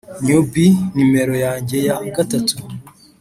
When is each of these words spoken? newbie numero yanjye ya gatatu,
newbie 0.23 0.71
numero 0.95 1.33
yanjye 1.45 1.77
ya 1.87 1.95
gatatu, 2.15 2.55